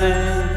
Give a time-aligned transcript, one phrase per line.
[0.00, 0.47] Me